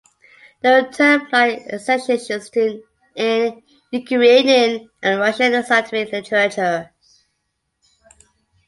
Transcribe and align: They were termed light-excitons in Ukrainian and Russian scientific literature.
They 0.63 0.69
were 0.81 0.89
termed 0.89 1.31
light-excitons 1.31 2.49
in 3.15 3.61
Ukrainian 3.91 4.89
and 5.03 5.19
Russian 5.19 5.63
scientific 5.63 6.11
literature. 6.11 6.89